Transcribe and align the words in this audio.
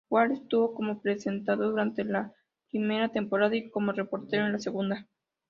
Wald 0.09 0.31
estuvo 0.31 0.73
como 0.73 0.99
presentador 0.99 1.69
durante 1.69 2.03
la 2.03 2.33
primera 2.71 3.09
temporada, 3.09 3.55
y 3.55 3.69
como 3.69 3.91
reportero 3.91 4.47
en 4.47 4.53
la 4.53 4.57
segunda. 4.57 5.07